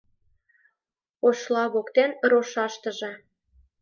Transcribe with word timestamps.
Ошла 1.27 1.63
воктен 1.73 2.11
рошаштыже 2.29 3.11